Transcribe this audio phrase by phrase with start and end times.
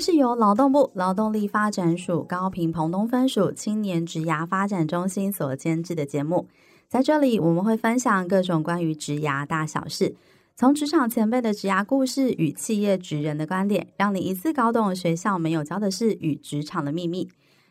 [0.00, 6.48] 是由劳动部劳动力发展署高屏澎东分署青年职涯发展中心所监制的节目。
[6.88, 10.16] 在这里，我们会分享各种关于职涯大小事，
[10.56, 17.28] 从职场前辈的职涯故事与企业职人的观点，让你一次搞懂学校没有教的事与职场的秘密。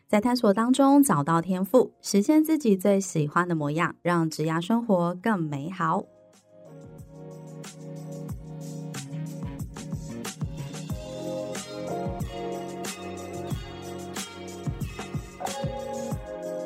[0.08, 6.04] 在探索当中找到天赋，实现自己最喜欢的模样，让职涯生活更美好。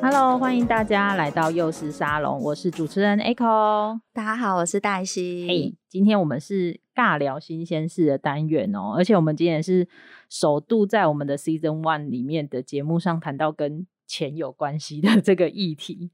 [0.07, 3.99] Hello，欢迎大家来到幼师沙龙，我是主持人 Echo。
[4.13, 5.47] 大家好，我是黛西。
[5.47, 9.87] 嘿，hey, 今天我们是尬聊新鲜事的单元哦，而且我们今天是。
[10.29, 16.11] 首度在我们的 Season One 里面的节目上谈到跟钱有关系的这个议题，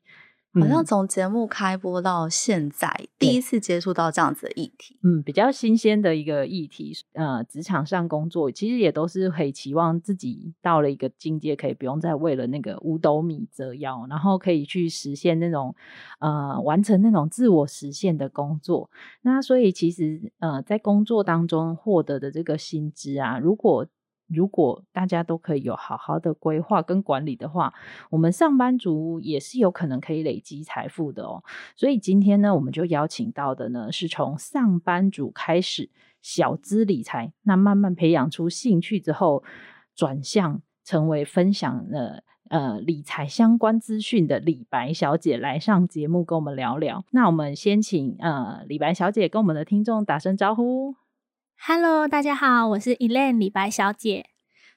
[0.60, 6.92] 好像从节目开播到现在，嗯、第一次接触到这样子的议题，嗯，比较新鲜的一个议题。
[7.14, 15.74] 呃，职场上工作其实也都是很期望自己到了一个境界，可以不用再为了那个五斗米折腰，然后可以去实现那种
[16.20, 18.90] 呃完成那种自我实现的工作。
[19.22, 23.88] 那所以其实呃在工作当中获得的这个薪资啊，如果
[24.34, 27.74] 如果大家都可以有好好的规划跟管理的话，
[28.10, 31.44] 我们上班族也是有可能可以累积财富的哦。
[31.76, 35.90] 所以今天呢，我们就邀请到的呢，是从上班族开始
[36.22, 39.44] 小资理财，那慢慢培养出兴趣之后，
[39.96, 47.04] 转向成为分享了呃理财相关资讯的李白小姐来上节目跟我们聊聊。
[47.12, 50.96] 那我们先请呃李白小姐跟我们的听众打声招呼。
[51.64, 54.31] Hello，大家好，我是 Elaine 李白小姐。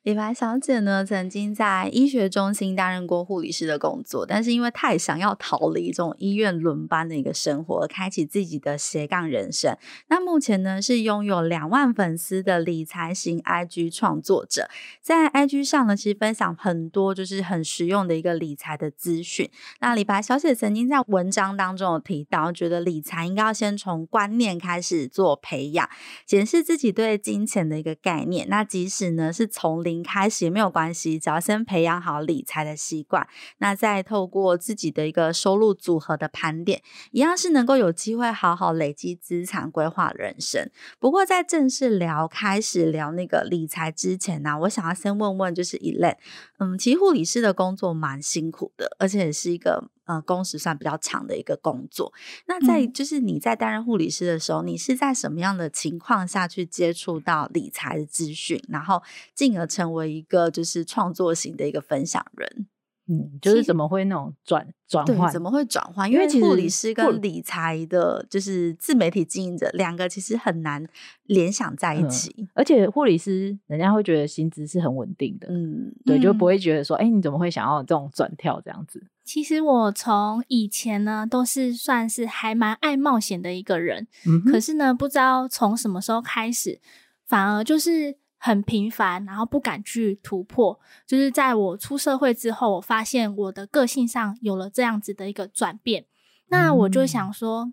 [0.05, 9.75] 李白小姐呢，曾经在医学中心担任过护理师的工作，但是因为太想要逃离这种医院轮班的一个生活，而开启自己的斜杠人生。
[10.09, 14.69] 那目前呢，是拥有两万粉丝的理财型 IG 创作者，
[15.00, 19.48] 在 IG 上呢，其实分享很多就是很实用的一个理财的资讯。
[19.81, 25.88] 那李白小姐曾经在文章当中有提到，觉得理财应该要先从观念开始做培养，
[26.26, 28.47] 检视自己对金钱的一个概念。
[28.50, 33.27] 那即使呢，是从零开始也没有关系，只要先培养好理财的习惯，
[33.59, 36.82] 那再透过自己的一个收入组合的盘点，
[37.12, 40.71] 一样是能够有机会好好累积资产，规划人生。
[40.99, 46.16] 不过在正式聊开始聊那个理财之前呢、我想要先问问，就是 e l a n
[46.59, 49.91] 嗯，其实护理师的工作蛮辛苦的，而且也是一个。
[50.04, 52.12] 呃，工时算比较长的一个工作。
[52.47, 59.03] 那在就是你在担任护理师的时候，嗯、你是在什么样的情况下去接触到理财的资讯，然后
[59.34, 62.66] 进而成为一个就是创作型的一个分享人？
[63.06, 65.31] 嗯，就是怎么会那种转转换？
[65.31, 66.10] 怎么会转换？
[66.10, 70.82] 因为其实护理师跟理财的，就是自媒体经营者两个其实很难
[71.25, 72.34] 联想在一起。
[72.38, 79.03] 嗯、而且护理师人家会觉得薪资是很稳定的，嗯，对，就不会觉得说，哎、欸，你怎么会想要这种转跳这样子？
[79.22, 86.81] 其实我从以前呢，都是算是还蛮爱冒险的一个人，嗯，可是呢，不知道从什么时候开始，
[87.26, 88.16] 反而就是。
[88.44, 90.78] 很平凡，然后不敢去突破。
[91.06, 96.05] 就是在我出社会之后，我发现我的个性上有了这样子的一个转变。
[96.49, 97.72] 那我就想说，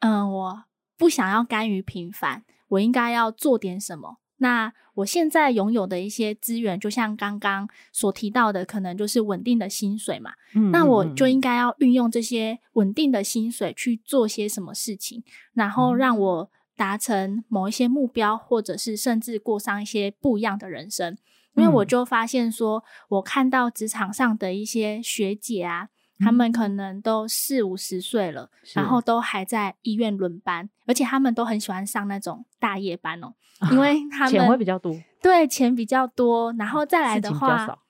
[0.00, 0.64] 嗯、呃，我
[0.96, 4.18] 不想要甘于平凡，我应该要做点什么。
[4.38, 10.32] 那我现在拥有的一些资源，就像刚刚所提到的，可能就是稳定的薪水嘛。
[10.56, 16.50] 嗯，那我就应该要运用这些稳定的薪水去做些什么事情，然后让我。
[16.78, 21.18] 达成某一些目标，或者是甚至过上一些不一样的人生，
[21.56, 25.88] 因为我就发现说，我看到职场上的一些学姐啊，
[26.20, 33.34] 他们可能都四五十岁了，然后都还在医院轮班，而且他们都很喜欢上那种大夜班哦，
[33.72, 37.80] 因为他们钱会比较多，对，钱比较多，然后再来的话，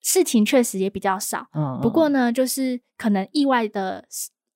[0.00, 4.06] 事情确实也比较少，嗯，不过呢，就是可能意外的。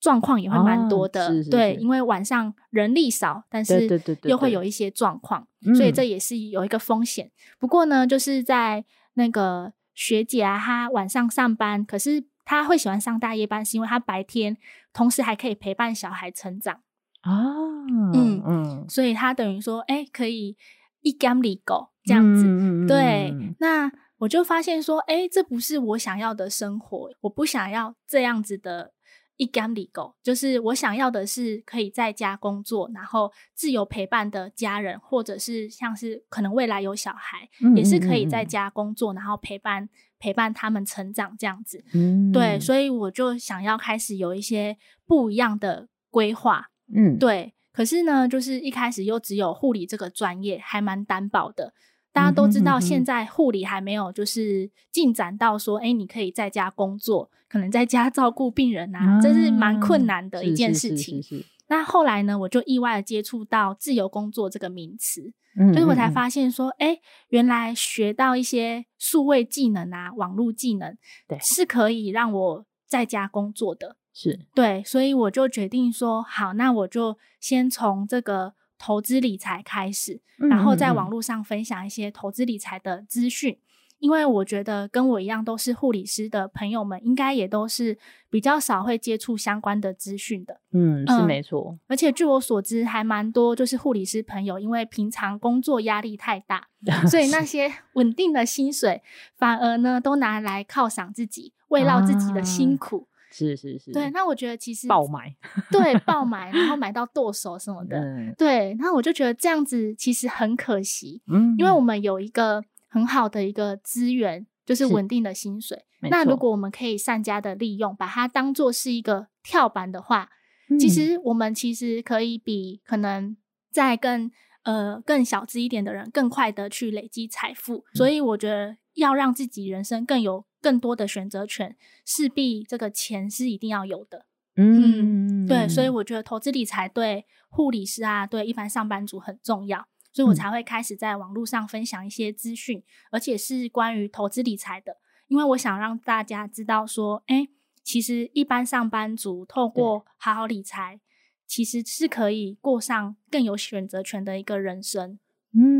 [0.00, 1.50] 状况也会蛮多的，哦、是是是。
[1.50, 3.89] 对，因为晚上人力少，但是
[4.23, 5.47] 又会有一些状况，
[5.77, 7.27] 所以这也是有一个风险。
[7.27, 8.85] 嗯、不过呢，就是在
[9.15, 14.56] 那个学姐啊，她晚上上班，可是她会喜欢上大夜班，是因为她白天
[14.93, 16.81] 同时还可以陪伴小孩成长
[17.23, 17.43] 啊，
[17.89, 20.56] 嗯嗯，嗯所以她等于说，哎、欸，可以
[21.01, 28.93] 一干里狗这样子，嗯、对，那我就发现说，哎、欸，这不是我想要的生活，我不想要这样子的。
[29.38, 39.88] 一干里狗，就是我想要的是可以在家工作，然后自由陪伴的家人，或者是像是可能未来有小孩，嗯嗯嗯也是可以在家工作，然后陪伴
[40.19, 41.82] 陪伴他们成长这样子。
[41.94, 44.76] 嗯，对，所以我就想要开始有一些
[45.06, 46.67] 不一样的规划。
[46.93, 47.55] 嗯，对。
[47.70, 51.73] 可是呢，就是一开始又只有护理这个专业，还蛮单薄的。
[52.12, 61.22] 大家都知道，现在护理还没有就是进展到说，哎、欸，你可以在家工作，可能在家照顾病人啊，这是蛮困难的一件事情。
[61.69, 66.28] 那后来呢，我就意外的接触到自由工作这个名词，嗯，就是我才发。
[66.28, 70.96] 现说，哎、欸，原来学到一些数位技能啊，网络技能，
[71.28, 74.46] 对，是可以让我在家工作的，是。
[74.55, 83.59] 对，所以我就决定说，好，那我就先从这个投资理财开始，然后在网络上分享一些投资理财的资讯。
[84.01, 87.99] 因为我觉得跟我一样都是护理师的朋友们，应该也都是
[88.31, 90.61] 比较少会接触相关的资讯的。
[90.73, 91.77] 嗯，是没错。
[91.89, 96.69] 而且据我所知，还蛮多就是护理师朋友，因为平常工作压力太大，
[97.11, 99.03] 所以那些稳定的薪水
[99.37, 103.09] 反而呢都拿来犒赏自己，慰劳自己的辛苦。
[103.11, 103.93] 啊，是是是。
[103.93, 105.35] 对，那我觉得其实爆买，
[105.71, 107.99] 对，爆 买，然后买到剁手什么的。
[107.99, 111.23] 嗯，对，那我就觉得这样子其实很可惜。
[111.27, 112.65] 嗯，因为我们有一个。
[112.91, 115.85] 很好的一个资源，就是稳定的薪水。
[116.11, 120.31] 那如果我们可以善加的利用，把它当做是一个跳板的话，
[120.71, 123.37] 嗯，其实我们其实可以比可能
[123.71, 124.31] 在更
[124.63, 127.85] 呃更小资一点的人更快的去累积财富。
[127.93, 127.97] 嗯。
[127.97, 134.26] 所以我觉得要让自己人生更有更多的选择权，势必这个钱是一定要有的。
[134.56, 139.87] 嗯，嗯，对，所以我觉得投资理财对护理师啊，对一般上班族很重要。
[140.10, 142.82] 所以我才会开始在网络上分享一些资讯，
[143.12, 144.96] 而且是关于投资理财的，
[145.28, 147.46] 因为我想让大家知道说，哎，
[147.84, 150.99] 其实一般上班族透过好好理财，
[151.46, 155.20] 其实是可以过上更有选择权的一个人生。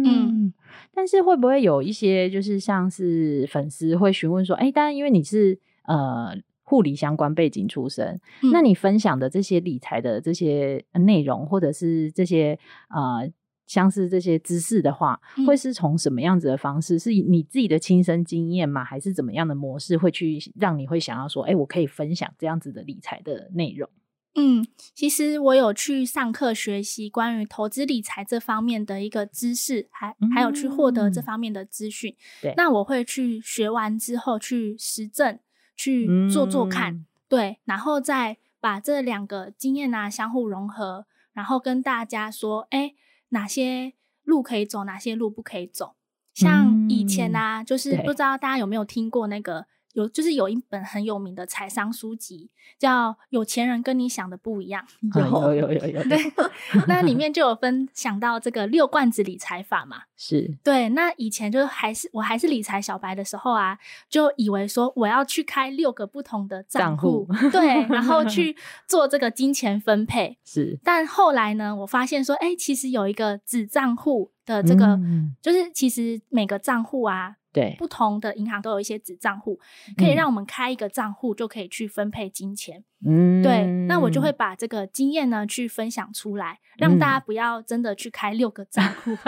[0.03, 0.55] 嗯，嗯，
[0.95, 12.59] 但是会不会有一些就是像是粉丝会询问说，哎，当然因为你是呃护理相关背景出身，嗯，那你分享的这些理财的这些内容，或者是这些
[12.91, 13.31] 呃。
[13.69, 16.97] 像是这些知识的话，会是从什么样子的方式？
[16.97, 18.83] 嗯、是你自己的亲身经验吗？
[18.83, 23.87] 还是怎么样的模式会去让你会想要说，哎、欸，我可以分享这样子的理财的内容？
[24.35, 32.15] 嗯，其实我有去上课学习关于投资理财这方面的一个知识，还还有去获得这方面的资讯。
[32.41, 35.39] 对、嗯，那我会去学完之后去实证，
[35.77, 42.95] 去做做看、嗯，对，然后再把这两个经验啊相互融合，然后跟大家说，哎、欸。
[43.31, 43.93] 哪些
[44.25, 45.97] 路可以走，哪些路不可以走？
[46.33, 49.67] 像以前啊，嗯、就是不知道大家有没有听过那个。
[49.99, 54.85] 有就是有一本很有名的财商书籍，叫《有钱人跟你想的不一样》。
[55.21, 56.03] 有有有有有。
[56.05, 56.19] 对，
[56.87, 60.03] 那里面就有分享到这个六罐子理财法嘛。
[60.17, 60.57] 是。
[60.63, 63.77] 对，那以前就还是我还是理财小白的时候啊，
[64.09, 68.57] 就以为说我要去开六个不同的账户，对， 然后去
[68.87, 70.39] 做这个金钱分配。
[70.45, 70.79] 是。
[70.85, 77.37] 但后来呢，我发现说，哎、欸，其实有一个子账户的这个、嗯，就是其实每个账户啊。
[77.51, 79.59] 对，不同的银行都有一些子账户，
[79.97, 82.85] 可以让我们开一个账户就可以去分配金钱。
[83.07, 89.17] 嗯，对，那我就会把这个经验呢去分享出来，让大家不要真的去开六个账户。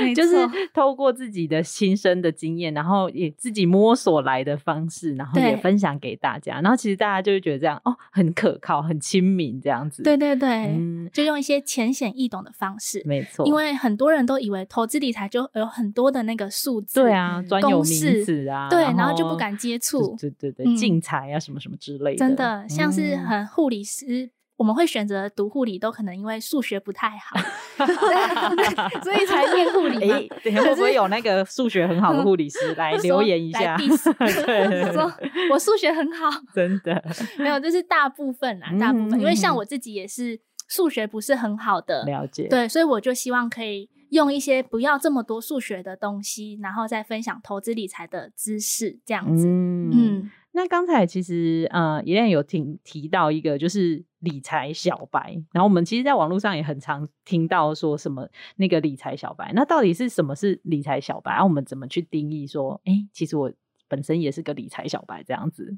[0.00, 0.36] 嗯、 就是
[0.74, 6.60] 透过自己的亲身的经验，然后也自己摸索来的方式，然后也分享给大家。
[6.60, 10.02] 然后其实大家就会觉得这样哦，很可靠，很亲民这样子。
[10.02, 13.00] 对对对，嗯，就用一些浅显易懂的方式。
[13.04, 16.46] 没错，因为很多人都以为投资理财就有很多的那个。
[16.58, 27.38] 数字对啊，专有名词啊，对，然后就不敢接触，对对对，竞财啊什么什么之类的，真的像是很护理师，嗯、我们会选择读护理，都可能因为数学不太好，
[29.04, 30.10] 所以才念护理。
[30.10, 33.76] 哎、欸，会不会有那个数学很好的护理师 来留言一下？
[33.76, 35.12] 对，说
[35.52, 37.00] 我数学很好，真的
[37.38, 43.90] 没有，就是大部分啊，大部分，嗯、因为像我自己也是数学不是很好的，了解，对，所以我就希望可以。
[44.10, 49.46] 用一些不要这么多数学的东西，然后再分享投资理财的知识，这样子。
[49.46, 61.42] 嗯，嗯，那刚才其实呃，Elaine 有提提到一个就是理财小白，然后我们其实，在网络上也很常听到说什么那个理财小白，那到底是什么是理财小白？
[61.42, 63.52] 我们怎么去定义说，哎，其实我
[63.88, 65.76] 本身也是个理财小白这样子？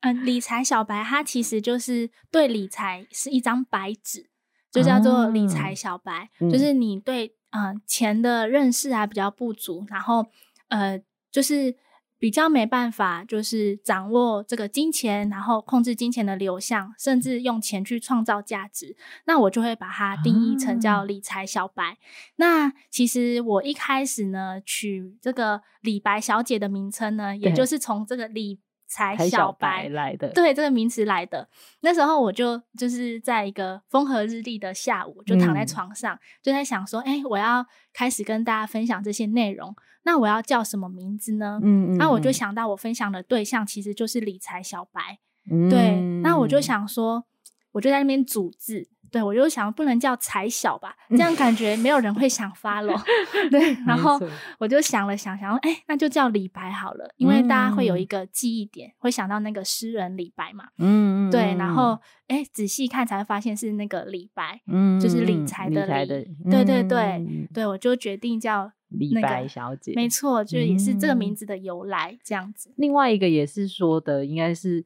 [0.00, 4.30] 嗯、呃，理财小白他其实就是对理财是一张白纸，
[4.70, 7.36] 就叫做理财小白，啊、就是你对。
[7.52, 10.24] 嗯、呃，钱的认识还比较不足，然后
[10.68, 11.02] 呃，
[11.32, 11.74] 就是
[12.16, 18.96] 比较没办法，就是掌握这个金钱，然后控制金钱的流向，甚至用钱去创造价值。
[19.24, 21.84] 那我就会把它定义成叫理财小白。
[21.84, 21.96] 啊、
[22.36, 31.48] 那其实我一开始呢，取这个李白小姐的名称呢，也就是从这个理财小白来的，对这个名词来的。
[31.82, 41.60] 那时候我就就是在一个风和日丽的下午，就躺在床上，嗯、就在想说，哎、欸，我要开始跟大家分享这些内容，那我要叫什么名字呢？
[41.62, 47.24] 嗯，嗯，嗯，那我就想到我分享的对象其实就是理财小白，嗯、对，那我就想说，
[47.70, 48.88] 我就在那边组字。
[49.10, 52.96] 对，我就想不能叫财小吧，这样感觉没有人会想 follow。
[53.50, 54.20] 对，然后
[54.58, 60.68] 我就想了想，想说，哎，那就叫李白好了，因为大家会有一个记忆点，嗯、会想到那个诗人李白嘛。
[60.78, 61.30] 嗯嗯。
[61.30, 61.98] 对，然后
[62.28, 65.80] 哎，仔细看才会发现是那个李白，嗯，就是理财的理。
[65.80, 69.92] 理财的对对对、嗯、对，我就决定叫、那个、李白小姐。
[69.96, 72.72] 没错，就也是这个名字的由来这样子。
[72.76, 74.84] 另外一个也是说的，应该是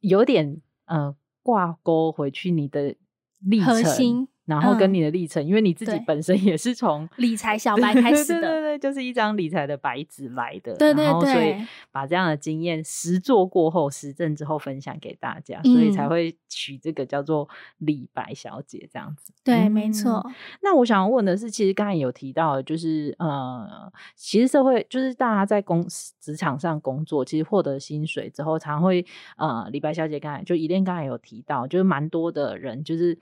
[0.00, 2.94] 有点呃挂钩回去你的。
[3.64, 4.28] 核心。
[4.48, 11.54] 然后跟你的历程，嗯、因为你自己本身也是从 理财小白开始的，对对对，就是一张理财的白纸来的，对对对，然后所以
[11.92, 19.34] 把这样的经验实做过后，实证之后分享给大家，嗯、所以才会取这个叫做李白小姐这样子。
[19.44, 20.24] 对，嗯、没错。
[20.62, 25.86] 那我想要问的是，其实刚才有提到，就是呃，其实社会就是大家在公
[26.20, 29.04] 职场上工作，其实获得薪水之后，常会
[29.36, 33.18] 呃，李白小姐刚才就伊莲刚才有提到，就是蛮多的人就是。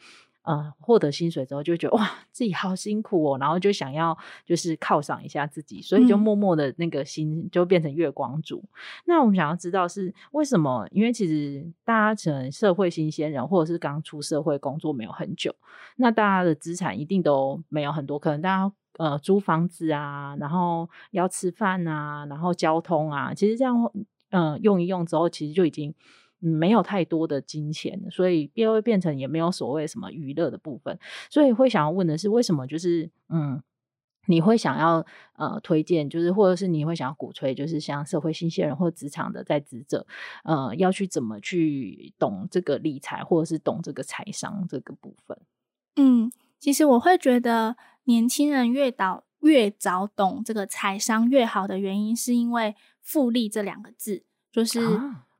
[0.46, 8.62] 呃，获得薪水之后就觉得哇，自己好辛苦哦，然后就想要就是犒赏一下自己，所以就默默的那个心就变成月光族。
[8.62, 8.70] 嗯、
[9.06, 10.86] 那我们想要知道是为什么？
[10.92, 15.52] 因为其实大家可能社会新鲜人，或者是刚出社会工作没有很久，
[15.96, 23.74] 那大家的资产一定都没有很多，可能大家呃租房子啊，然后要吃饭啊，然后交通啊，其实这样
[24.30, 25.92] 呃用一用之后，其实就已经。
[26.38, 30.98] 没有太多的金钱，所以又会变成也没有所谓什么娱乐的部分，
[31.30, 33.62] 所以会想要问的是，为什么就是嗯，
[34.26, 35.04] 你会想要
[35.36, 40.06] 呃推荐，就是或者是你会想要鼓吹，就是像社会新鲜人或职场的在职者，
[40.44, 45.38] 呃，要去怎么去懂这个理财，或者是懂这个财商这个部分？
[45.96, 54.80] 嗯，其实我会觉得年轻人越早越早懂这个财商越好的原因，是因为复利这两个字，就是。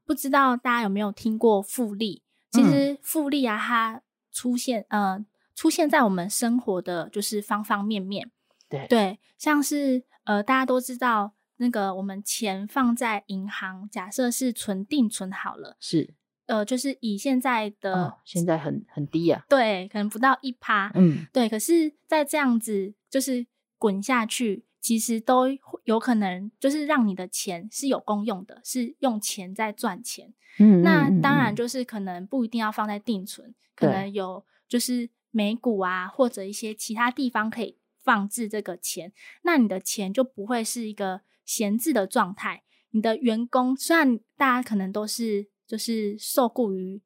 [0.06, 2.22] 啊不知道大家有没有听过复利？
[2.52, 8.30] 其实复利啊，它出现呃出现在我们生活的就是方方面面。
[8.68, 16.14] 对对，像是呃大家都知道那个我们钱放在银行，假设是存定存好了，是
[16.46, 21.48] 呃就是以现在的、哦、现在很很低啊，对，可能不到一趴，嗯，对。
[21.48, 23.46] 可是，在这样子就是
[23.78, 24.65] 滚下去。
[24.86, 25.46] 其实都
[25.82, 30.32] 有可能，就是让你的钱是有功用的，是用钱在赚钱。
[30.60, 39.12] 嗯，那当然就是可能不一定要放在定存，可能有就是美股啊，或者一些其他地方可以放置这个钱。
[39.42, 42.62] 那你的钱就不会是一个闲置的状态。
[42.90, 47.02] 你的员工虽然大家可能都是就是受雇于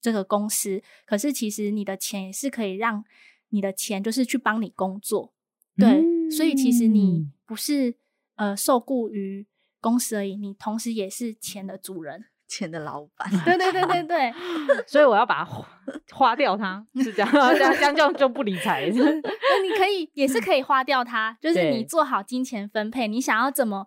[0.00, 3.04] 这个公司，可是其实你的钱也是可以让
[3.50, 5.34] 你的钱就是去帮你工作。
[5.76, 7.94] 对，嗯、所以其实你不是
[8.36, 9.46] 呃受雇于
[9.80, 13.30] 公司而已，你同时也是钱的主人， 钱的老板。
[13.44, 14.34] 对对对对对，
[14.86, 15.68] 所以我要把它花，
[16.12, 18.88] 花掉它，是这样，这样这样就就不理财。
[18.94, 23.86] 那你可以也是可以花掉它，就是你做好金钱分配，你想要怎么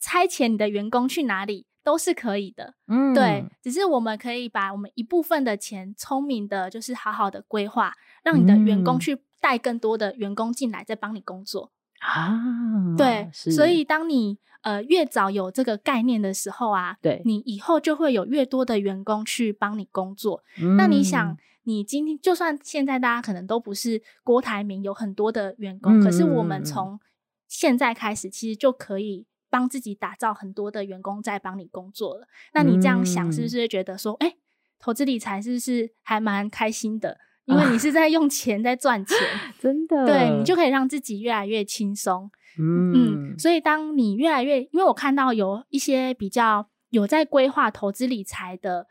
[0.00, 2.74] 差遣你的员工去哪里都是可以的。
[2.86, 9.22] 嗯，对，只是我们可以把我们一部分的钱聪明的，就是好好的规划，让你的员工去。
[9.40, 12.94] 带更多的员工进来，再帮你工作啊。
[12.96, 20.42] 对，所以当你呃越早有这个概念的时候啊，对，你以后就会有越多的员工去帮你工作。
[20.60, 26.98] 嗯、那你想，你今天就算现在大家可能都不是郭台铭，有很多的员工，嗯、可是我们从
[27.46, 32.26] 现在开始，其实就可以帮自己打造很多的员工在帮你工作了。
[32.52, 34.38] 那你这样想，是不是会觉得说，哎、嗯，
[34.78, 37.18] 投资理财是不是还蛮开心的？
[37.48, 39.16] 因为你 是在用钱在赚钱，
[39.58, 42.30] 真的，对，你就可以让自己越来越轻松。
[42.60, 48.86] 嗯嗯，所以当你越来越，因为我看到有一些比较有在规划投资理财的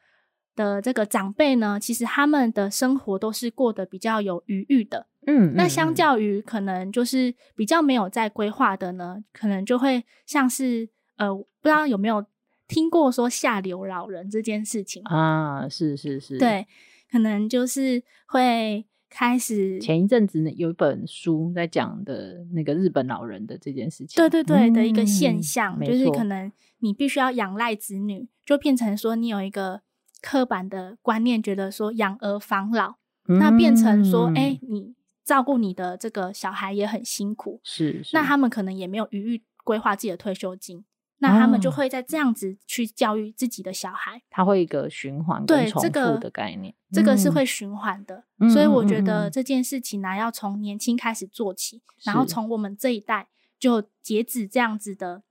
[0.55, 5.07] 的这个长辈呢，其实他们的生活都是过得比较有余裕的。
[5.27, 10.87] 嗯，那相较于可能就是比较没有在规划的呢，可能就会像是
[11.17, 12.25] 呃，不知道有没有
[12.69, 15.67] 听过说下流老人这件事情啊？
[15.69, 16.65] 是是是，对。
[17.11, 19.79] 可能就是会开始。
[19.79, 29.81] 前一阵子呢，有一本书在讲的那个日本老人的这件事情，对对对的一个现象，嗯、就是可能你必须要仰赖子女，就变成说你有一个
[30.21, 32.95] 刻板的观念，觉得说养儿防老，
[33.27, 40.83] 嗯、那变成说，哎、欸，你照顾你的这个小孩也很辛苦，是，是，那他们可能也没有余裕规划自己的退休金，
[41.19, 48.23] 那他们就会在这样子去教育自己的小孩，他会一个循环跟重复的概念，这个、这个是会循环的。
[48.39, 55.23] 嗯、所以我觉得这件事情呢、啊，要从年轻开始做起，然后从我们这一代就截止这样子的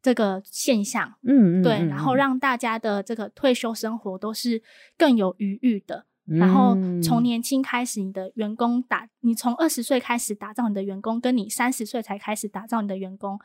[0.00, 1.16] 这个现象。
[1.26, 4.62] 嗯对，然后让大家的这个退休生活都是
[4.96, 6.06] 更有余裕的。
[6.24, 13.38] 然后从年轻开始，你的员工打，你从二十岁开始打造你的员工，跟你三十岁才开始打造你的员工，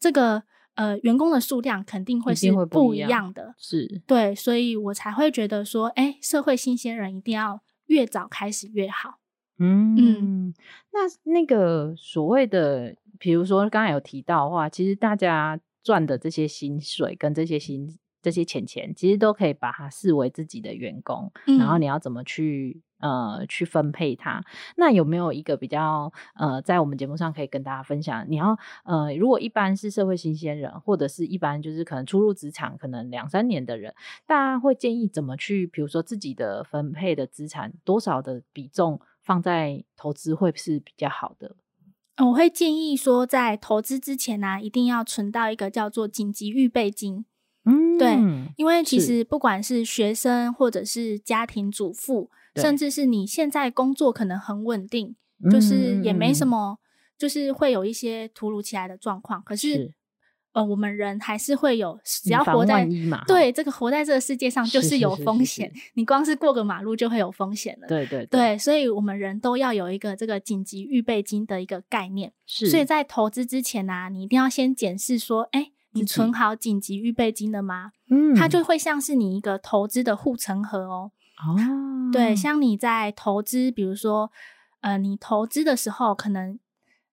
[0.00, 0.44] 这个。
[0.74, 9.18] 呃，员工的数量肯定会是不一样的，样是对，所以我才会觉得说，哎，社会新鲜人一定要越早开始越好。
[9.58, 10.54] 嗯嗯，
[10.92, 17.86] 那那个所谓的，比如说刚才有提到的话，其实大家赚的这些薪水跟这些薪
[18.22, 22.80] 这些钱钱，其实都可以把它视为自己的员工，嗯、然后你要怎么去？
[23.02, 24.40] 呃，去分配它。
[24.76, 28.24] 那有没有一个比较呃，在我们节目上可以跟大家分享？
[28.28, 33.92] 你要呃，如果一般是社会新鲜人，或者是一般就是可能初入职场，可能两三年的人，
[34.24, 35.66] 大家会建议怎么去？
[35.66, 41.56] 比如说自己的分配的资产多少的比重放在投资会是比较好的？
[42.18, 47.24] 我会建议说，在投资之前呢、啊，一定要存到一个叫做紧急预备金。
[47.96, 52.30] 嗯，对，因为其实不管是学生或者是家庭主妇。
[52.54, 55.16] 甚至是你现在工作可能很稳定，
[55.50, 56.78] 就是也没什么，嗯、
[57.16, 59.42] 就是会有一些突如其来的状况。
[59.42, 59.94] 可是，是
[60.52, 62.86] 呃，我们人还是会有，只要活在
[63.26, 65.72] 对这个活在这个世界上，就是有风险。
[65.94, 67.88] 你光是过个马路就会有风险了。
[67.88, 72.34] 对对对，对，所以我们人都要有一个这个紧急预备金的一个概念。
[72.44, 77.92] 是，所以在投资之前呢、啊，你一定要先检视说，哎、欸，你存好紧急预备金了吗？
[78.10, 81.12] 嗯，它就会像是你一个投资的护城河哦。
[81.46, 81.56] 哦，
[82.12, 84.30] 对，像你在投资，比如说，
[84.80, 86.58] 呃，你投资的时候，可能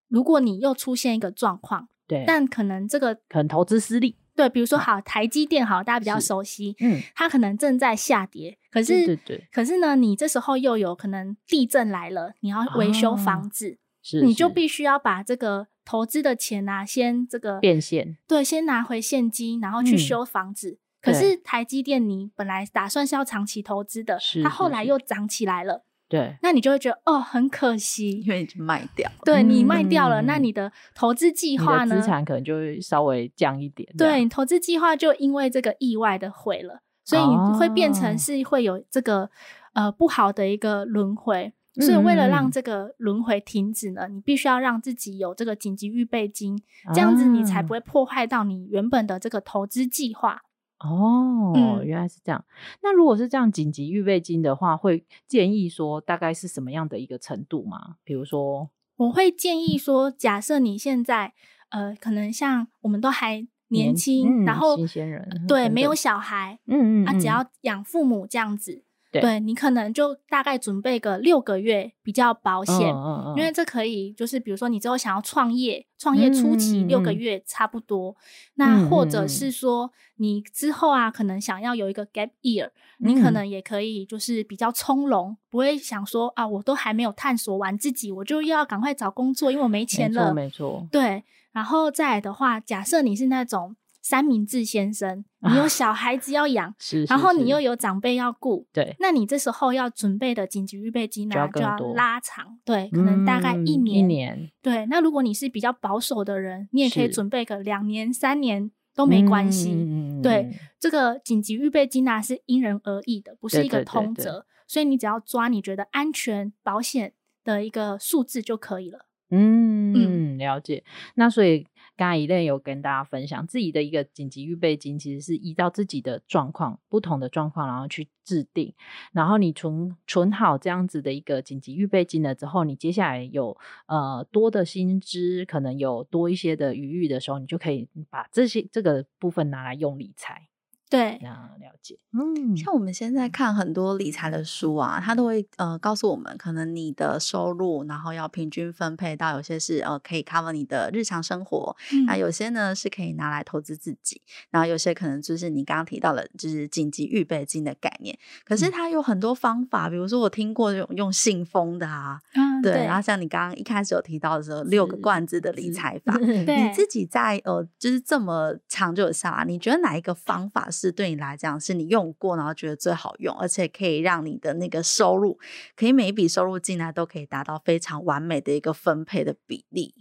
[0.08, 20.78] 如果你又出现一个状况，对，但可能这个可能投资失利，对，比如说好，台积电好，大家比较熟悉，嗯，它可能正在下跌，可是，对对，可是呢，你这时候又有可能地震来了，你要维修房子，是，你就必须要把这个投资的钱啊，先这个变现，对，先拿回现金，然后去修房子。
[21.02, 32.00] 可是台积电，你本来打算是要长期投资的，它后来又涨起来了，对，那你就会觉得哦，很可惜，因为已经卖掉，对，你卖掉了，那你的投资计划呢？
[32.00, 39.32] 资产可能就会稍微降一点，对，你投资计划就因为这个意外的毁了，所以你会变成是会有这个
[39.74, 46.62] 呃不好的一个轮回，所以为了让这个轮回停止呢，你必须要让自己有这个紧急预备金，
[46.94, 50.42] 这样子你才不会破坏到你原本的这个投资计划。
[50.80, 52.46] 哦，嗯、原来是这样。
[52.82, 57.96] 那如果是这样紧急预备金的话，会建议说大概是什么样的一个程度吗？
[58.06, 61.34] 比如说，我会建议说，假设你现在
[61.70, 68.84] 呃，可能像我们都还年轻，嗯、然后新鲜人对，没有小孩，嗯嗯，嗯啊，只要养父母这样子。
[69.12, 78.12] 对，对你可能就大概准备个六个月比较保险，嗯嗯嗯、因为这可以就是比如说你之后想要创业，创业初期六个月差不多。
[78.12, 78.16] 嗯、
[78.56, 82.72] 那或者是说你之后啊，可能想要有一个 gap year，、嗯、
[83.10, 90.34] 你可能也可以就是比较从容，不会想说啊，我都还没有探索完自己，我就又要赶快找工作，因为我没钱了。
[90.34, 90.88] 没错，没错。
[90.92, 93.76] 对，然后再来的话，假设你是那种。
[94.02, 104.86] 三明治先生，你有小孩子要养，是，然后你又有长辈要顾，对，那你这时候要准备的紧急预备金呢，就要拉长，对，可能大概一年，一年，对。
[104.86, 109.76] 那如果你是比较保守的人，你也可以准备个两年、三年都没关系，
[110.24, 110.50] 对。
[110.80, 119.08] 这个紧急预备金呢是因人而异的，不是一个通则，所以你只要抓你觉得安全保险的一个数字就可以了。
[119.30, 120.84] 嗯嗯，了解。
[121.16, 121.68] 那所以。
[122.00, 128.74] 刚才一类有跟大家分享自己的一个紧急预备金，其实是依照自己的状况，不同的状况，然后去制定。
[129.12, 133.58] 然后你存存好这样子的一个紧急预备金了之后，你接下来有
[133.88, 140.49] 呃多的薪资，可能有多一些的余裕的时候，你就可以把这些这个部分拿来用理财。
[140.90, 142.00] 对，那了解。
[142.12, 151.76] 嗯，像我们现在看很多理财的书啊，它都会呃告诉我们，可能你的收入，然后要平均分配到有些是呃可以 cover 你的日常生活，
[152.08, 158.18] 那、嗯、有些呢是可以拿来投资自己，然后有些可能就是你刚刚提到的，就是紧急预备金的概念。
[158.44, 170.80] 可是它有很多方法，比如说我听过用用信封的啊，嗯、对，对然后像你刚刚一开始有提到的时候，六个罐子的理财法， 你自己在呃就是这么长久下来，你觉得哪一个方法是？
[170.80, 175.38] 是对你来讲，是你用过然后觉得最好用，而且可以让你的那个收入，
[175.76, 179.94] 可以每一笔收入进来都可以达到非常完美的一个分配的比例。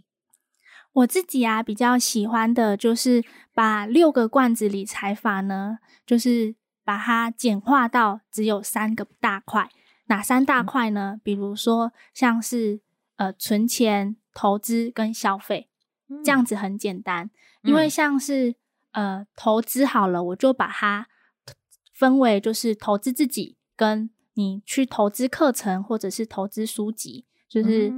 [0.92, 9.68] 我自己啊比较喜欢的就是把六个罐子理财法呢，就是把它简化到只有三个大块。
[10.08, 11.12] 哪三大块呢？
[11.14, 12.80] 嗯、比如说像是
[13.16, 15.70] 呃存钱、投资跟消费，
[16.08, 17.30] 嗯、这样子很简单。
[17.62, 18.54] 因为像是
[18.92, 21.08] 呃投资好了，我就把它
[21.92, 27.92] 分为就是投资自己跟你去投资课程或者是投资书籍，就是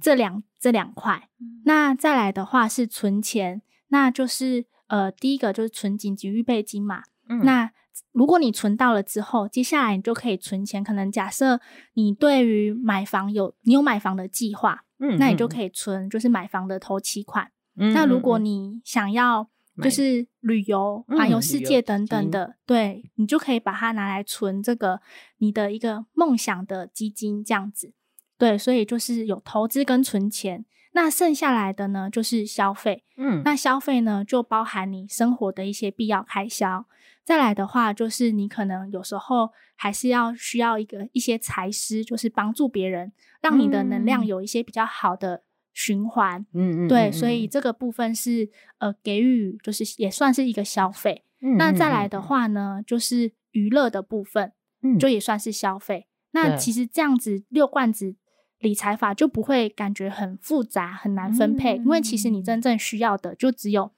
[0.00, 1.28] 这两、嗯、这两块。
[1.40, 7.02] 嗯、那再来的话是存钱，那就是呃第一个就是存紧急预备金嘛。
[7.28, 7.72] 嗯、那
[8.12, 10.82] 如果你存到了之后，接下来你就可以存钱。
[10.82, 11.60] 可能假设
[11.94, 17.50] 你对于买房有你有买房的计划，嗯，那你就可以存，就是买房的头期款。
[17.76, 19.48] 嗯，那如果你想要
[19.82, 25.00] 就是旅游、环游世界等等的，对，你就可以把它拿来存这个
[25.38, 27.92] 你的一个梦想的基金，这样子。
[28.38, 30.64] 对，所以就是有投资跟存钱。
[30.94, 33.04] 那剩下来的呢，就是消费。
[33.16, 36.86] 嗯，那消费呢，就包含你生活的一些必要开销。
[37.24, 46.46] 再来的话，就是你可能有时候还是要需要一个一些财师，就是帮助别人，让你的能量有一些比较好的循环。
[46.52, 51.24] 嗯嗯，对，所以这个部分是呃给予，就是也算是一个消费。
[51.40, 54.52] 嗯，那再来的话呢，就是娱乐的部分，
[54.82, 56.06] 嗯，就也算是消费。
[56.32, 58.16] 那其实这样子六罐子
[58.64, 63.92] 理财法就不会感觉很复杂，很难分配，因为其实你真正需要的就只有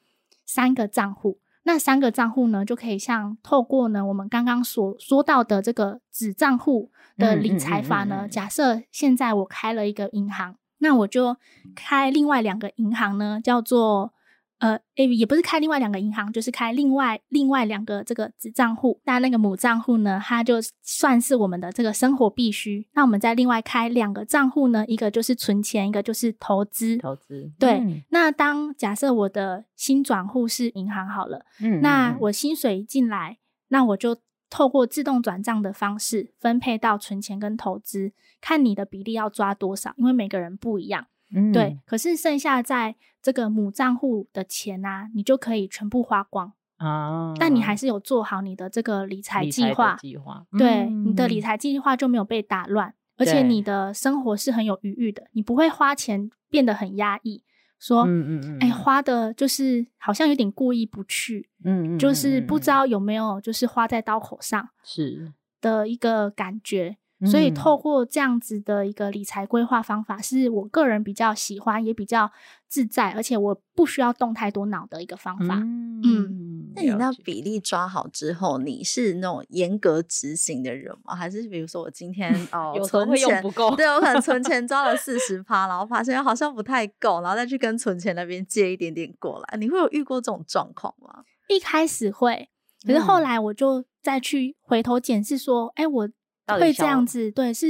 [0.44, 1.38] 三个账户。
[1.62, 11.36] 那三个账户呢，就可以像透过呢我们刚刚所说到的这个子账户的理财法呢，嗯嗯嗯嗯、假设现在我开了一个银行，那我就
[11.74, 14.12] 开另外两个银行呢，叫做。
[14.58, 18.98] 呃，诶，也不是开另外两个银行，就是开另外另外两个这个子账户。
[19.04, 22.88] 那那个母账户呢，它就算是我们的这个生活必须。
[22.94, 26.96] 那我们再另外开两个账户呢，一个就是存钱，一个就是投资。
[26.96, 27.52] 投资。
[27.58, 27.72] 对。
[27.72, 33.36] 嗯、那当假设我的新转户是银行好了，嗯，那我薪水一进来，
[33.68, 34.16] 那我就
[34.48, 41.08] 透过自动转账的方式分配到存钱跟投资，看你的比例要抓多少，因为每个人不一样。
[41.34, 41.78] 嗯，对。
[41.84, 47.34] 可是剩下在这个母账户的钱啊，你就可以全部花光啊。
[47.38, 50.46] 但你还是有做好你的这个理财计划，计划。
[50.56, 57.42] 对，嗯、你的理财计划就没有被打乱，而且你的生活是很有余裕的，你不会花钱变得很压抑。
[57.78, 66.96] 说，嗯嗯嗯，哎，花的就是好像有点过意不去，嗯嗯，就是不知道有没有就是花在刀口上，是的一个感觉。
[67.24, 72.30] 所以，透过这样子的一个理财规划方法，是我个人比较喜欢，也比较
[72.68, 75.54] 自在，而且我不需要动太多脑的一个方法。
[75.54, 81.16] 嗯，嗯，那你那比例抓好之后，你是那种严格执行的人吗？
[81.16, 89.56] 还是比如说我今天 哦存钱不够，对，我可能存钱 抓了四十趴，然后发现好像不太够，然后再去跟存钱那边借一点点过来。
[89.56, 91.22] 你会有遇过这种状况吗？
[91.48, 92.50] 一开始会，
[92.86, 96.08] 可是后来我就再去回头检视说，哎、嗯，我。
[96.46, 97.66] 会这样子，对，是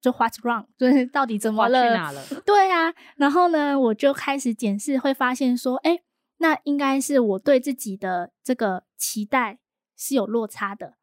[0.00, 2.12] 就 what's wrong， 就是到底怎么了？
[2.12, 6.00] 了 对啊，然后呢，我就开始检视，会发现说，哎，
[6.38, 9.58] 那应该是我对自己的这个期待
[9.96, 10.94] 是有落差的。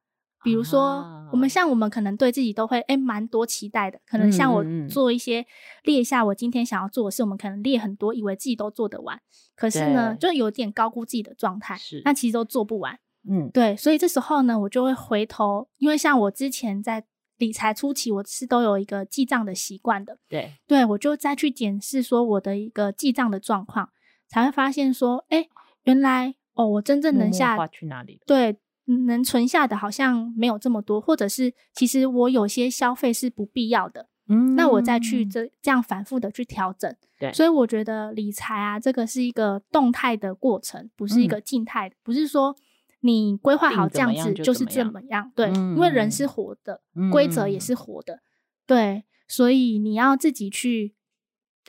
[0.42, 5.46] 比如说，啊、我们像我们可能对自己都会哎蛮多期待的，可能像我做一些
[5.84, 9.20] 列一下我今天想要做的事，嗯、我们可能列很多，以为自己都做得完，
[9.54, 12.98] 可是呢，就有点高估自己的状态，是，那其实都做不完。
[13.28, 17.04] 嗯，对，所以这时候呢，我就会回头，因为像我之前在
[17.38, 20.18] 理财初期，我是都有一个记账的习惯的。
[20.28, 23.90] 对，对我就再去检视说我的一个记账的状况，
[24.28, 25.48] 才会发现说，哎，
[25.84, 28.22] 原来哦，我真正能下，去哪里？
[28.26, 28.58] 对，
[29.06, 34.08] 能存下的好像没有这么多，或者是其实我有些消费是不必要的。
[34.30, 36.96] 嗯，那我再去这这样反复的去调整。
[37.20, 42.56] 对，所以我觉得理财啊，这个是一个动态的过程，不是一个静态的，嗯、不是说。
[43.02, 46.82] 你规划好这样子就是这么样，对，因为人是活的，
[47.12, 48.20] 规则也是活的，
[48.66, 50.96] 对，所以你要自己去，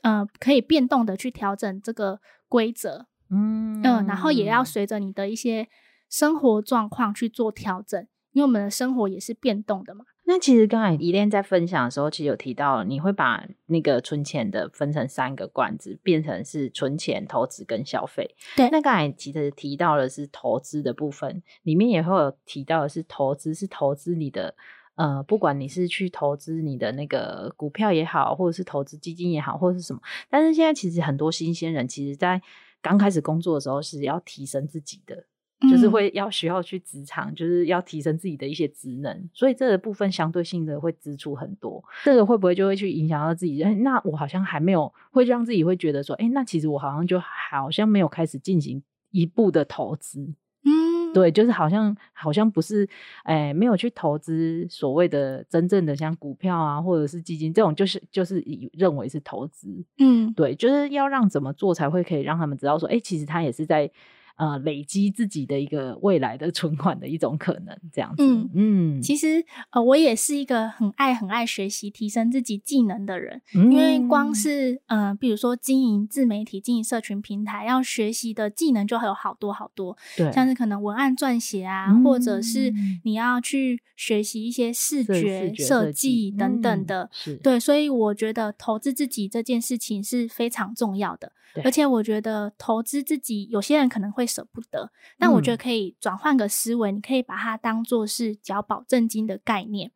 [0.03, 5.69] 呃，可以变动的去调整这个规则，嗯嗯，然后也要随着你的一些
[6.09, 8.01] 生活状况去做调整，
[8.33, 10.05] 因为我们的生活也是变动的嘛。
[10.33, 18.37] 那其实刚才依恋在分享的时候，其实有提到你会把那个存钱的分成三个罐子，变成是存钱、投资跟消费。
[18.57, 24.55] 对，那刚才其实提到的是投资的部分，里面也会有提到的是投资，是投资你的
[24.95, 30.01] 呃，不管你是去投资你的那个股票也好，或者是投资基金也好，或者是什么。
[30.29, 32.41] 但是现在其实很多新鲜人，其实在
[32.81, 35.25] 刚开始工作的时候是要提升自己的。
[35.69, 41.85] 就是会要需要去职场，就是要提升自己的一些职能，所以这个部分相对性的会支出很多。
[42.03, 43.63] 这个会不会就会去影响到自己？
[43.83, 50.33] 那我好像还没有会让自己会觉得说，哎，那其实我好像就好像没有开始进行一步的投资。
[50.65, 52.89] 嗯，对，就是好像好像不是，
[53.25, 59.85] 哎，没有去投资所谓的真正的像股票啊，或者是基金这种，就是就是以认为是投资。
[59.99, 63.91] 嗯，对，就是要让怎么做才会可以让他们知道说，哎，其实他也是在。
[64.37, 68.23] 呃，累积自己的一个未来的存款的一种可能，这样子。
[68.25, 73.43] 嗯嗯，其实呃，我也是一个很爱很爱学习、提升自己技能的人。
[73.55, 79.97] 嗯、因为光是呃，比如说经营自媒体、经营社群平台，要学习的技能就还有好多好多。
[80.17, 82.73] 对，像是可能文案撰写啊，嗯、或者是
[83.05, 87.11] 你要去学习一些视觉设计等等的。
[87.43, 91.33] 对，所以我觉得投资自己这件事情是非常重要的。
[91.65, 99.91] 而且我觉得投资自己，有些人可能会舍不得，但我觉得可以转换个思维，嗯、你可以把它当做是缴保证金的概念。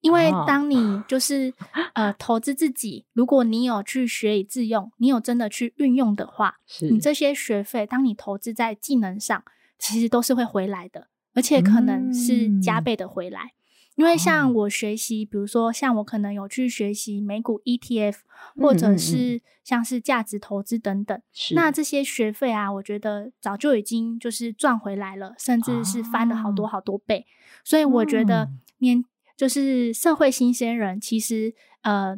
[0.00, 6.56] 因为当你就 是、哦、呃投资自己，如果你有去学以致用，你有真的去运用的话，
[6.90, 9.42] 你这些学费，当你投资在技能上，
[9.78, 13.42] 其实都是会回来的，而且可能是加倍的回来。
[13.44, 13.63] 嗯
[13.96, 18.16] 因为像我学习，比如说像我可能有去学习美股 ETF，
[18.56, 21.70] 或者是像是价值投资等等，是那。
[21.70, 27.24] 这些学费啊，我觉得早就已经就是赚回来了，甚至是翻了好多好多倍。
[27.62, 29.04] 所以我觉得年
[29.36, 32.16] 就是社会新鲜人，其实呃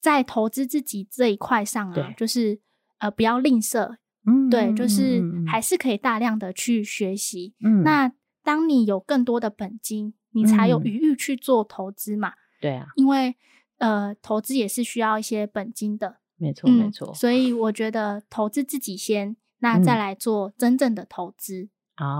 [0.00, 2.60] 在投资自己这一块上啊，就是
[2.98, 3.96] 呃不要吝啬，
[4.50, 7.54] 对，就是还是可以大量的去学习。
[7.64, 7.82] 嗯。
[7.82, 10.12] 那当你有更多的本金。
[10.32, 12.28] 你才有余裕去做投资嘛？
[12.28, 13.36] 嗯、对啊，因为
[13.78, 17.14] 呃，投资也是需要一些本金的，没错，没错。
[17.14, 21.68] 所以我觉得投资自己先，那再来做真正的投资，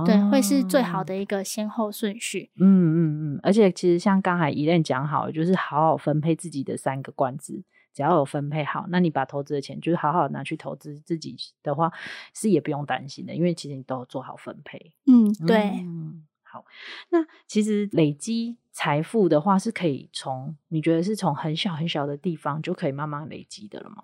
[0.07, 2.51] 对，会是最好的一个先后顺序。
[2.61, 11.93] 嗯嗯嗯，而且其实像刚才 Elaine 讲好，就是好好分配自己的三个罐子，只要有分配好，那你把投资的钱就是好好拿去投资自己的话，
[12.35, 14.93] 是也不用担心的，因为其实你都有做好分配。
[15.07, 15.71] 嗯，对。
[15.81, 16.65] 嗯好，
[17.11, 23.97] 那其实累积财富的话，是可以从你觉得是从很小很小的地方就可以慢慢累积的了吗？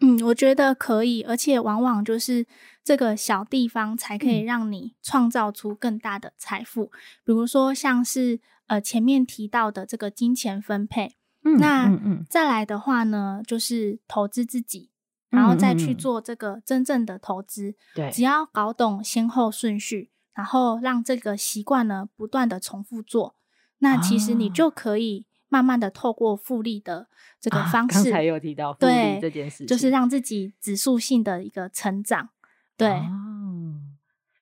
[0.00, 2.44] 嗯，我觉得可以，而且往往就是
[2.82, 6.84] 这个小地方才可以让你创造出更大的财富。
[6.86, 6.90] 嗯、
[7.24, 11.88] 比如说，像是呃前面提到的这个金钱分配，嗯、那
[12.28, 14.90] 再来的话呢，就是投资自己，
[15.30, 17.76] 然后再去做这个真正的投资。
[17.94, 20.10] 对、只要搞懂先后顺序。
[20.34, 23.34] 然后让这个习惯呢不断的重复做，
[23.78, 27.08] 那其实你就可以慢慢的透过复利的
[27.40, 32.30] 这个方式，啊、刚才有提到复利这件事情，就是让自己指数性的一个成长。
[32.76, 33.80] 对、哦，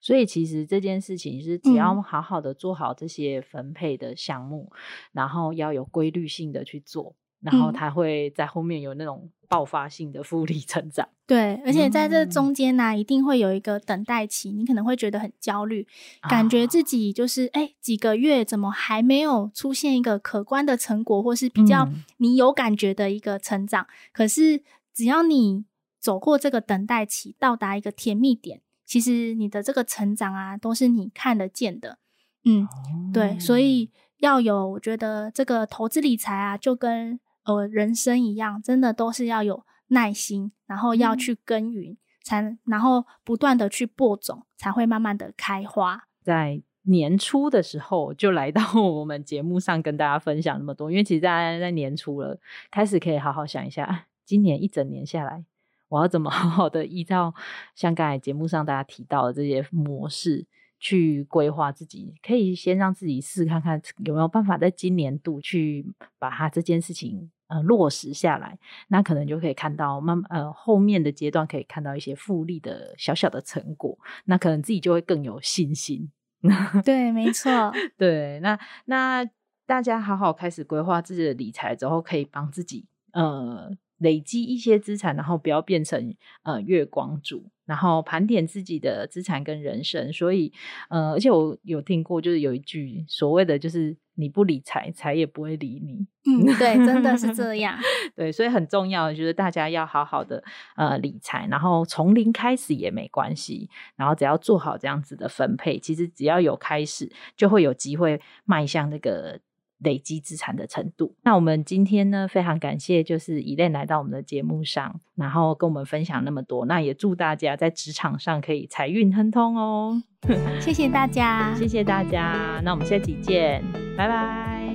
[0.00, 4.78] 所以其实这件事情是只要好好的做好这些分配的项目，嗯、
[5.12, 7.16] 然后要有规律性的去做。
[7.42, 15.86] 然后它会在后面有那种爆发性的复利成长，对，而且在这中间呢、一定会有一个等待期，你可能会觉得很焦虑，
[16.20, 23.84] 啊、感觉自己就是哎几个月怎么还没有出现一个可观的成果，或是比较你有感觉的一个成长。
[23.84, 24.62] 嗯、可是
[24.94, 25.64] 只要你
[25.98, 31.98] 走过这个等待期，到达一个甜蜜点，其实你的这个成长啊，都是你看得见的。
[32.44, 32.68] 嗯，哦、
[33.12, 46.04] 对，所以要有，我觉得这个投资理财啊，就跟呃，人生一样，真的都是要有耐心，然后要去耕耘，嗯、才然后不断的去播种，才会慢慢的开花。
[46.22, 52.38] 在年初的时候，就来到 我们节目上跟大家分享那么多，因为其实大家在年初了，
[52.70, 55.44] 开始可以好好想一下，今年一整年下来，
[55.88, 57.34] 我要怎么好好的依照
[57.74, 60.46] 像刚才节目上大家提到的这些模式。
[60.80, 65.86] 去规划自己，可以先让自己试看看有没有办法在今年度去
[66.18, 76.10] 把它这件事情呃落实下来，那可能就可以看到慢呃后面的阶段可以看到一些复利的小小的成果，那可能自己就会更有信心。
[76.84, 77.50] 对，没错。
[77.98, 79.24] 对，那那
[79.66, 83.70] 大家好好开始规划自己的理财之后，可以帮自己呃。
[84.00, 90.12] 累积一些资产，然后不要变成呃月光族，然后盘点自己的资产跟人生。
[90.12, 90.52] 所以
[90.88, 96.04] 呃，而且我有听过，就是有一句所谓的，就是你不理财，财也不会理你。
[96.26, 97.78] 嗯，对，真的是这 样。
[98.16, 100.42] 对，所以很重要的就是大家要好好的
[100.74, 109.38] 呃理财，然后从零开始也没关系，然后只要做好这样子的分配，其实只要有开始，就会有机会迈向那个。
[109.80, 111.14] 累积资产的程度。
[111.22, 116.66] 那我们今天呢，非常感谢就是 Elaine 来到我们的节目上，然后跟我们分享那么多。
[116.66, 120.02] 那也祝大家在职场上可以财运亨通哦！
[120.60, 122.60] 谢谢大家，谢谢大家。
[122.62, 123.62] 那我们下期见，
[123.96, 124.74] 拜拜！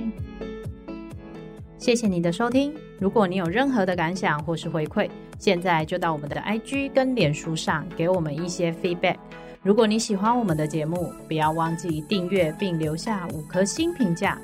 [1.78, 2.72] 谢谢你的收听。
[2.98, 9.16] 如果你有任何的感想或是回馈，现在就到我们的 IG 跟脸书上给我们一些 feedback。
[9.62, 14.38] 如果你喜欢我们的节目，不要忘记订阅并留下五颗星评价。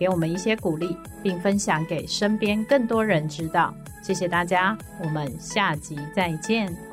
[0.00, 3.74] 给我们一些鼓励，并分享给身边更多人知道。
[4.02, 6.89] 谢谢大家，我们下集再见。